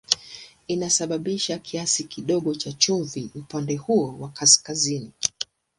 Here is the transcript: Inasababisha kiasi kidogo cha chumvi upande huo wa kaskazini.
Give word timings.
Inasababisha 0.67 1.57
kiasi 1.57 2.03
kidogo 2.03 2.55
cha 2.55 2.71
chumvi 2.71 3.31
upande 3.35 3.75
huo 3.75 4.17
wa 4.19 4.29
kaskazini. 4.29 5.11